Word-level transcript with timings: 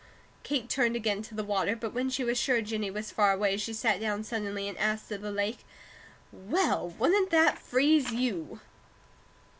Kate 0.41 0.67
turned 0.67 0.95
again 0.95 1.21
to 1.21 1.35
the 1.35 1.43
water, 1.43 1.75
but 1.75 1.93
when 1.93 2.09
she 2.09 2.23
was 2.23 2.35
sure 2.35 2.59
Jennie 2.63 2.89
was 2.89 3.11
far 3.11 3.33
away 3.33 3.55
she 3.55 3.71
sat 3.71 3.99
down 4.01 4.23
suddenly 4.23 4.67
and 4.67 4.75
asked 4.79 5.11
of 5.11 5.21
the 5.21 5.31
lake: 5.31 5.59
"Well, 6.31 6.89
wouldn't 6.97 7.29
that 7.29 7.59
freeze 7.59 8.11
you?" 8.11 8.59